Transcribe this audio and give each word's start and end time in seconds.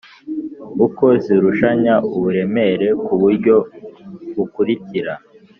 uko 0.85 1.05
zirushanya 1.23 1.93
uburemere 2.15 2.87
ku 3.03 3.13
buryo 3.21 3.55
bukurikira: 4.35 5.13